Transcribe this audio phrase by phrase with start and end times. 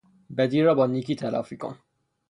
[0.37, 1.77] بدی را با نیکی تلافی کن!